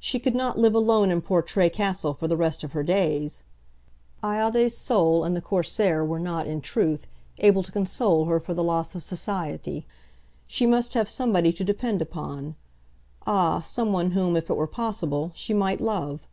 [0.00, 3.42] She could not live alone in Portray Castle for the rest of her days.
[4.22, 8.64] Ianthe's soul and the Corsair were not, in truth, able to console her for the
[8.64, 9.84] loss of society.
[10.46, 12.56] She must have somebody to depend upon;
[13.26, 16.26] ah, some one whom, if it were possible, she might love.